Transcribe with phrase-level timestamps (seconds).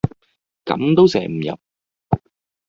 [0.65, 1.59] 咁都射唔入